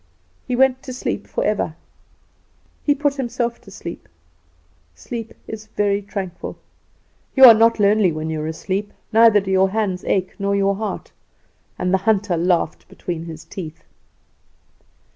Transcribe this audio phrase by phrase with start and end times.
[0.47, 1.75] He went to sleep forever.
[2.83, 4.09] He put himself to sleep.
[4.95, 6.57] Sleep is very tranquil.
[7.35, 10.73] You are not lonely when you are asleep, neither do your hands ache, nor your
[10.75, 11.11] heart.
[11.77, 13.83] And the hunter laughed between his teeth.